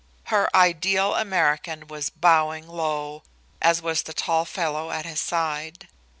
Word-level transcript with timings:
Her 0.33 0.49
"ideal 0.55 1.13
American" 1.13 1.85
was 1.87 2.09
bowing 2.09 2.67
low, 2.67 3.21
as 3.61 3.83
was 3.83 4.01
the 4.01 4.13
tall 4.13 4.45
fellow 4.45 4.89
at 4.89 5.05
his 5.05 5.19
side. 5.19 5.87